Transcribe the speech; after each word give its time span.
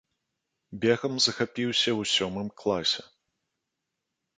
Бегам 0.85 1.13
захапіўся 1.27 1.91
ў 1.99 2.13
сёмым 2.15 2.47
класе. 2.63 3.01